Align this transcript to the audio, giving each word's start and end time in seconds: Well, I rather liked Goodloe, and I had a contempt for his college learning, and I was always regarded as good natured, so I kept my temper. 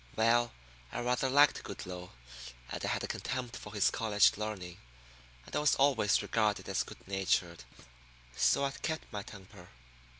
Well, 0.15 0.51
I 0.91 0.99
rather 1.01 1.29
liked 1.29 1.61
Goodloe, 1.63 2.09
and 2.71 2.83
I 2.83 2.87
had 2.87 3.03
a 3.03 3.07
contempt 3.07 3.55
for 3.55 3.71
his 3.71 3.91
college 3.91 4.35
learning, 4.35 4.79
and 5.45 5.55
I 5.55 5.59
was 5.59 5.75
always 5.75 6.23
regarded 6.23 6.67
as 6.67 6.81
good 6.81 7.07
natured, 7.07 7.65
so 8.35 8.65
I 8.65 8.71
kept 8.71 9.13
my 9.13 9.21
temper. 9.21 9.69